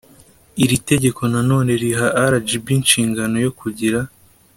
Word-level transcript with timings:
iri 0.63 0.77
tegeko 0.89 1.21
na 1.31 1.41
none 1.49 1.71
riha 1.81 2.07
rgb 2.33 2.65
inshingano 2.77 3.35
yo 3.45 3.51
kugira 3.59 3.99